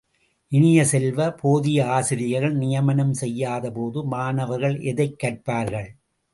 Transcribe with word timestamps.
இனிய 0.51 0.85
செல்வ, 0.85 1.31
போதிய 1.31 1.85
ஆசிரியர்கள் 1.87 2.55
நியமனம் 2.55 3.13
செய்யாத 3.13 3.71
போது 3.71 4.03
மாணவர்கள் 4.05 4.79
எதைக் 4.83 5.19
கற்பார்கள்? 5.23 5.89